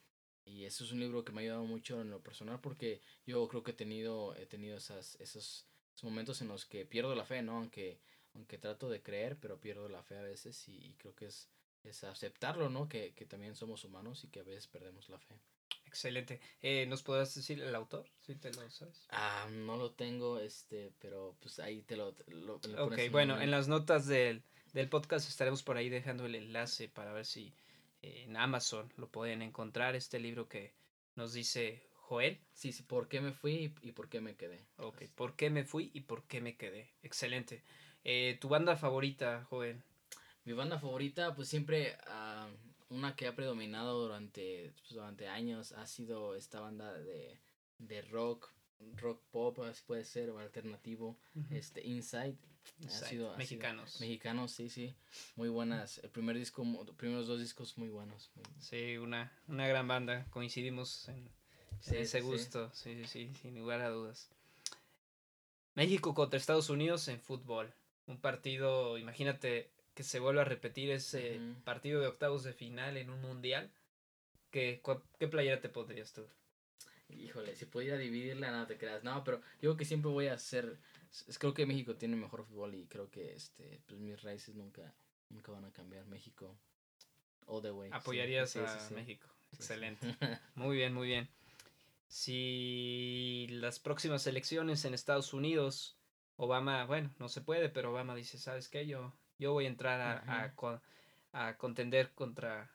y 0.45 0.65
eso 0.65 0.85
es 0.85 0.93
un 0.93 1.01
libro 1.01 1.25
que 1.25 1.33
me 1.33 1.41
ha 1.41 1.43
ayudado 1.43 1.65
mucho 1.65 2.01
en 2.01 2.11
lo 2.11 2.23
personal 2.23 2.61
porque 2.61 3.01
yo 3.27 3.47
creo 3.49 3.63
que 3.63 3.73
he 3.73 3.75
tenido 3.75 4.35
he 4.37 4.47
tenido 4.47 4.77
esas 4.77 5.17
esos 5.21 5.67
momentos 6.03 6.41
en 6.41 6.49
los 6.49 6.65
que 6.65 6.85
pierdo 6.85 7.15
la 7.15 7.25
fe, 7.25 7.43
¿no? 7.43 7.59
Aunque, 7.59 8.01
aunque 8.35 8.59
trato 8.59 8.89
de 8.89 9.03
creer, 9.03 9.39
pero 9.39 9.61
pierdo 9.61 9.89
la 9.89 10.03
fe 10.03 10.17
a 10.19 10.23
veces 10.23 10.69
y, 10.69 10.95
creo 10.99 11.15
que 11.15 11.27
es, 11.27 11.49
es 11.85 12.05
aceptarlo, 12.05 12.71
¿no? 12.71 12.89
Que, 12.89 13.13
que, 13.15 13.27
también 13.27 13.55
somos 13.55 13.85
humanos 13.85 14.25
y 14.25 14.29
que 14.29 14.41
a 14.41 14.45
veces 14.45 14.67
perdemos 14.67 15.09
la 15.09 15.19
fe. 15.19 15.39
Excelente. 15.87 16.41
Eh, 16.63 16.87
¿Nos 16.87 17.03
podrás 17.03 17.35
decir 17.35 17.61
el 17.61 17.75
autor? 17.75 18.09
Si 18.19 18.35
te 18.35 18.51
lo 18.53 18.71
sabes. 18.71 19.07
Ah, 19.11 19.47
no 19.51 19.77
lo 19.77 19.93
tengo, 19.93 20.39
este, 20.39 20.93
pero 20.99 21.37
pues 21.41 21.59
ahí 21.59 21.83
te 21.83 21.97
lo... 21.97 22.15
lo, 22.29 22.57
ok, 22.57 22.99
bueno, 23.11 23.41
en 23.41 23.51
las 23.51 23.69
notas 23.69 24.07
del, 24.07 24.43
del, 24.73 24.89
podcast 24.89 25.29
estaremos 25.29 25.63
por 25.63 25.77
ahí 25.77 25.91
dejando 25.91 26.25
el 26.25 26.35
enlace 26.35 26.89
para 26.89 27.13
ver 27.13 27.27
si 27.27 27.55
eh, 28.01 28.25
en 28.25 28.39
Amazon 28.39 28.91
lo 28.97 29.11
pueden 29.11 29.43
encontrar, 29.43 29.95
este 29.95 30.19
libro 30.19 30.49
que 30.49 30.73
nos 31.15 31.35
dice 31.35 31.83
Joel. 31.95 32.41
Sí, 32.55 32.73
sí, 32.73 32.83
¿por 32.85 33.09
qué 33.09 33.21
me 33.21 33.33
fui 33.33 33.75
y 33.83 33.93
por 33.93 34.09
qué 34.09 34.23
me 34.23 34.35
quedé? 34.35 34.65
Ok, 34.77 35.03
¿por 35.15 35.37
qué 35.37 35.51
me 35.51 35.65
fui 35.65 35.91
y 35.93 36.01
por 36.01 36.25
qué 36.25 36.41
me 36.41 36.57
quedé? 36.57 36.95
Excelente. 37.03 37.63
Eh, 38.05 38.39
¿Tu 38.41 38.49
banda 38.49 38.77
favorita, 38.77 39.47
Joel? 39.51 39.83
Mi 40.45 40.53
banda 40.53 40.79
favorita, 40.79 41.35
pues 41.35 41.49
siempre... 41.49 41.97
Uh, 42.07 42.73
una 42.93 43.17
que 43.17 43.27
ha 43.27 43.35
predominado 43.35 44.03
durante, 44.03 44.73
pues, 44.81 44.93
durante 44.93 45.29
años 45.29 45.73
ha 45.73 45.87
sido 45.87 46.37
esta 46.37 46.61
banda 46.61 46.93
de, 46.93 47.41
de 47.79 48.03
rock, 48.03 48.53
rock 48.97 49.23
pop, 49.31 49.59
puede 49.87 50.05
ser, 50.05 50.31
o 50.31 50.39
alternativo, 50.39 51.19
este 51.51 51.85
Inside. 51.87 52.37
Ha 52.87 52.91
sido, 52.91 53.37
mexicanos. 53.37 54.01
mexicanos, 54.01 54.53
sí, 54.53 54.69
sí. 54.69 54.95
Muy 55.35 55.49
buenas. 55.49 55.99
El 55.99 56.11
primer 56.11 56.39
disco, 56.39 56.65
los 56.65 56.95
primeros 56.95 57.27
dos 57.27 57.41
discos 57.41 57.77
muy 57.77 57.89
buenos. 57.89 58.31
Sí, 58.61 58.97
una, 58.99 59.33
una 59.49 59.67
gran 59.67 59.89
banda. 59.89 60.27
Coincidimos 60.31 61.09
en, 61.09 61.29
ese 61.91 62.21
gusto. 62.21 62.71
Sí. 62.73 63.05
sí, 63.05 63.07
sí, 63.07 63.35
sin 63.41 63.59
lugar 63.59 63.81
a 63.81 63.89
dudas. 63.89 64.31
México 65.75 66.15
contra 66.15 66.39
Estados 66.39 66.71
Unidos 66.71 67.09
en 67.09 67.21
fútbol. 67.21 67.75
Un 68.07 68.21
partido, 68.21 68.99
imagínate, 68.99 69.71
que 69.95 70.03
se 70.03 70.19
vuelva 70.19 70.43
a 70.43 70.47
repetir 70.47 70.91
ese 70.91 71.41
partido 71.65 72.01
de 72.01 72.07
octavos 72.07 72.45
de 72.45 72.53
final 72.53 72.97
en 72.97 73.11
un 73.11 73.21
mundial, 73.21 73.71
¿qué, 74.51 74.83
qué 75.19 75.29
playera 75.29 75.61
te 75.61 75.69
pondrías 75.69 76.13
tú? 76.13 76.27
Híjole, 77.09 77.55
si 77.57 77.67
pudiera 77.67 77.99
dividirla, 77.99 78.51
no 78.51 78.67
te 78.67 78.79
creas. 78.79 79.05
No, 79.05 79.23
pero 79.25 79.39
yo 79.61 79.71
creo 79.71 79.77
que 79.77 79.85
siempre 79.85 80.11
voy 80.11 80.29
a 80.29 80.35
hacer. 80.35 80.79
Creo 81.39 81.53
que 81.53 81.67
México 81.67 81.97
tiene 81.97 82.17
mejor 82.17 82.45
fútbol 82.45 82.75
y 82.75 82.87
creo 82.87 83.11
que 83.11 83.35
este 83.35 83.81
pues 83.87 84.01
mis 84.01 84.23
raíces 84.23 84.55
nunca, 84.55 84.95
nunca 85.29 85.53
van 85.53 85.65
a 85.65 85.73
cambiar. 85.73 86.07
México, 86.07 86.57
all 87.47 87.63
the 87.63 87.71
way. 87.71 87.91
Apoyarías 87.93 88.57
a 88.57 88.91
México. 88.95 89.29
Excelente. 89.53 90.07
muy 90.55 90.77
bien, 90.77 90.95
muy 90.95 91.09
bien. 91.09 91.29
Si 92.09 93.47
las 93.51 93.79
próximas 93.79 94.27
elecciones 94.27 94.85
en 94.85 94.95
Estados 94.95 95.33
Unidos, 95.35 95.97
Obama, 96.37 96.85
bueno, 96.87 97.15
no 97.19 97.29
se 97.29 97.41
puede, 97.41 97.69
pero 97.69 97.91
Obama 97.91 98.15
dice, 98.15 98.39
¿sabes 98.39 98.69
qué? 98.69 98.87
Yo 98.87 99.13
yo 99.43 99.53
voy 99.53 99.65
a 99.65 99.69
entrar 99.69 100.01
a, 100.01 100.55
a, 101.33 101.57
contender 101.59 102.13
contra 102.15 102.71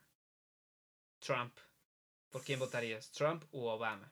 Trump. 1.20 1.56
¿Por 2.30 2.44
quién 2.44 2.60
votarías? 2.60 3.10
¿Trump 3.12 3.46
u 3.52 3.68
Obama? 3.68 4.12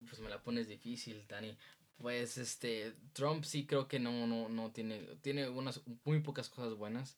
Pues 0.00 0.18
me 0.18 0.28
la 0.28 0.42
pones 0.42 0.66
difícil, 0.66 1.24
Dani. 1.28 1.56
Pues 1.96 2.38
este, 2.38 2.96
Trump 3.12 3.44
sí 3.44 3.66
creo 3.66 3.86
que 3.86 4.00
no, 4.00 4.26
no, 4.26 4.48
no 4.48 4.72
tiene, 4.72 4.98
tiene 5.20 5.48
unas 5.48 5.80
muy 6.04 6.18
pocas 6.20 6.48
cosas 6.48 6.74
buenas. 6.74 7.16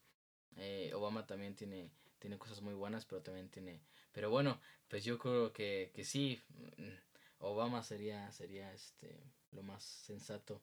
Eh, 0.57 0.93
Obama 0.95 1.27
también 1.27 1.55
tiene, 1.55 1.91
tiene 2.19 2.37
cosas 2.37 2.61
muy 2.61 2.75
buenas, 2.75 3.07
pero 3.07 3.23
también 3.23 3.49
tiene, 3.49 3.81
pero 4.13 4.29
bueno, 4.29 4.61
pues 4.89 5.03
yo 5.03 5.19
creo 5.19 5.53
que, 5.55 5.93
que 5.95 6.05
sí, 6.05 6.43
mm, 6.77 6.91
Obama 7.39 7.83
sería, 7.83 8.31
sería 8.33 8.71
este, 8.75 9.19
lo 9.55 9.63
más 9.63 9.83
sensato. 9.83 10.63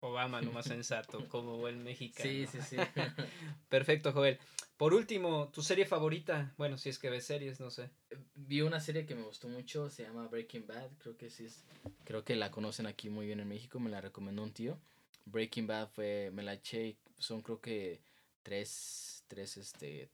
Obama, 0.00 0.40
lo 0.42 0.52
más 0.52 0.66
sensato, 0.66 1.28
como 1.28 1.56
buen 1.56 1.82
mexicano. 1.82 2.28
Sí, 2.28 2.46
sí, 2.46 2.58
sí. 2.60 2.76
Perfecto, 3.68 4.12
Joel. 4.12 4.38
Por 4.76 4.92
último, 4.92 5.48
¿tu 5.52 5.62
serie 5.62 5.86
favorita? 5.86 6.52
Bueno, 6.58 6.76
si 6.78 6.88
es 6.88 6.98
que 6.98 7.08
ves 7.08 7.24
series, 7.24 7.60
no 7.60 7.70
sé. 7.70 7.90
Vi 8.34 8.60
una 8.60 8.80
serie 8.80 9.06
que 9.06 9.14
me 9.14 9.22
gustó 9.22 9.48
mucho, 9.48 9.88
se 9.88 10.02
llama 10.02 10.26
Breaking 10.26 10.66
Bad, 10.66 10.90
creo 10.98 11.16
que 11.16 11.30
sí 11.30 11.46
es, 11.46 11.64
creo 12.04 12.24
que 12.24 12.34
la 12.34 12.50
conocen 12.50 12.86
aquí 12.86 13.08
muy 13.08 13.26
bien 13.26 13.40
en 13.40 13.48
México, 13.48 13.78
me 13.78 13.90
la 13.90 14.00
recomendó 14.00 14.42
un 14.42 14.52
tío. 14.52 14.78
Breaking 15.26 15.66
Bad 15.66 15.88
fue, 15.88 16.30
me 16.32 16.42
la 16.42 16.54
eché, 16.54 16.98
son 17.18 17.40
creo 17.40 17.60
que 17.60 18.02
tres, 18.44 19.24
tres 19.26 19.56
este, 19.56 20.08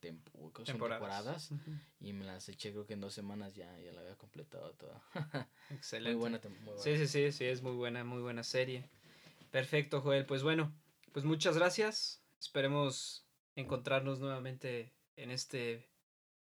temporadas, 0.65 1.51
y 2.01 2.15
me 2.15 2.25
las 2.25 2.49
eché 2.49 2.71
creo 2.71 2.87
que 2.87 2.95
en 2.95 3.03
dos 3.03 3.13
semanas 3.13 3.55
ya, 3.55 3.79
ya 3.79 3.93
la 3.93 4.01
había 4.01 4.17
completado 4.17 4.73
toda. 4.75 5.03
Excelente. 5.71 6.17
Muy 6.17 6.21
buena, 6.21 6.41
muy 6.49 6.59
buena. 6.65 6.83
Sí, 6.83 6.97
sí, 6.97 7.07
sí, 7.07 7.33
sí, 7.33 7.45
es 7.45 7.61
muy 7.61 7.73
buena, 7.73 8.05
muy 8.05 8.23
buena 8.23 8.43
serie. 8.43 8.89
Perfecto, 9.51 10.01
Joel. 10.01 10.25
Pues 10.25 10.43
bueno, 10.43 10.73
pues 11.13 11.27
muchas 11.27 11.59
gracias. 11.59 12.23
Esperemos 12.39 13.27
encontrarnos 13.57 14.21
nuevamente 14.21 14.93
en 15.17 15.31
este 15.31 15.87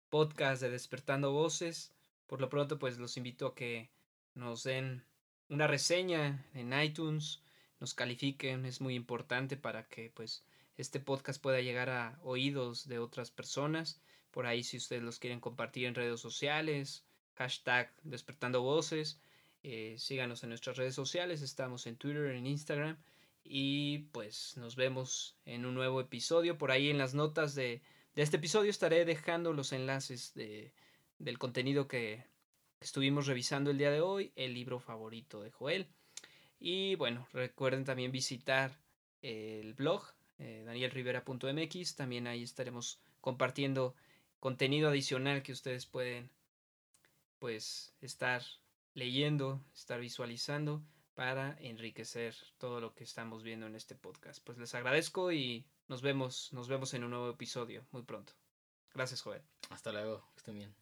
podcast 0.09 0.61
de 0.61 0.69
Despertando 0.69 1.31
Voces. 1.33 1.91
Por 2.25 2.41
lo 2.41 2.49
pronto, 2.49 2.79
pues 2.79 2.97
los 2.97 3.17
invito 3.17 3.47
a 3.47 3.55
que 3.55 3.91
nos 4.33 4.63
den 4.63 5.03
una 5.49 5.67
reseña 5.67 6.45
en 6.53 6.73
iTunes, 6.73 7.41
nos 7.79 7.93
califiquen, 7.93 8.65
es 8.65 8.81
muy 8.81 8.95
importante 8.95 9.57
para 9.57 9.88
que 9.88 10.09
pues 10.09 10.43
este 10.77 10.99
podcast 10.99 11.41
pueda 11.41 11.61
llegar 11.61 11.89
a 11.89 12.19
oídos 12.23 12.88
de 12.88 12.99
otras 12.99 13.31
personas. 13.31 14.01
Por 14.31 14.45
ahí 14.45 14.63
si 14.63 14.77
ustedes 14.77 15.03
los 15.03 15.19
quieren 15.19 15.39
compartir 15.39 15.85
en 15.85 15.95
redes 15.95 16.19
sociales, 16.19 17.05
hashtag 17.35 17.93
Despertando 18.03 18.61
Voces 18.61 19.19
eh, 19.67 19.95
síganos 19.97 20.43
en 20.43 20.49
nuestras 20.49 20.77
redes 20.77 20.93
sociales, 20.93 21.41
estamos 21.41 21.88
en 21.88 21.97
Twitter, 21.97 22.27
en 22.27 22.45
Instagram 22.45 22.97
y 23.43 24.09
pues 24.11 24.57
nos 24.57 24.75
vemos 24.75 25.39
en 25.43 25.65
un 25.65 25.73
nuevo 25.73 25.99
episodio. 25.99 26.55
Por 26.55 26.69
ahí 26.69 26.91
en 26.91 26.99
las 26.99 27.15
notas 27.15 27.55
de, 27.55 27.81
este 28.15 28.38
episodio 28.38 28.69
estaré 28.69 29.05
dejando 29.05 29.53
los 29.53 29.71
enlaces 29.71 30.35
de, 30.35 30.71
del 31.17 31.39
contenido 31.39 31.88
que, 31.88 32.27
estuvimos 32.79 33.25
revisando 33.25 33.71
el 33.71 33.79
día 33.79 33.89
de 33.89 34.01
hoy, 34.01 34.31
el 34.35 34.53
libro 34.53 34.79
favorito 34.79 35.41
de 35.41 35.49
Joel. 35.49 35.88
Y 36.59 36.93
bueno, 36.93 37.27
recuerden 37.33 37.85
también 37.85 38.11
visitar 38.11 38.79
el 39.23 39.73
blog 39.73 40.13
eh, 40.38 40.63
danielrivera.mx, 40.65 41.95
también 41.95 42.28
ahí 42.28 42.43
estaremos 42.43 43.00
compartiendo 43.21 43.95
contenido 44.39 44.89
adicional 44.89 45.43
que 45.43 45.52
ustedes 45.52 45.86
pueden 45.86 46.30
pues 47.39 47.93
estar 48.02 48.43
leyendo, 48.93 49.62
estar 49.74 50.00
visualizando 50.00 50.82
para 51.15 51.56
enriquecer 51.60 52.36
todo 52.58 52.82
lo 52.82 52.93
que 52.93 53.04
estamos 53.04 53.43
viendo 53.43 53.65
en 53.67 53.76
este 53.76 53.95
podcast. 53.95 54.43
Pues 54.43 54.58
les 54.58 54.76
agradezco 54.76 55.32
y 55.32 55.65
nos 55.88 56.02
vemos, 56.02 56.52
nos 56.54 56.67
vemos 56.67 56.93
en 56.93 57.04
un 57.04 57.12
nuevo 57.12 57.30
episodio 57.30 57.86
muy 57.91 58.04
pronto. 58.04 58.34
Gracias, 58.93 59.21
Joel. 59.21 59.41
Hasta 59.69 59.91
luego, 59.91 60.28
que 60.34 60.39
estén 60.39 60.56
bien. 60.58 60.76